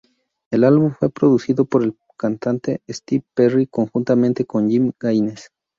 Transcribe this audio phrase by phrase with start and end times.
[0.51, 5.51] El álbum fue producido por el cantante Steve Perry conjuntamente con Jim Gaines.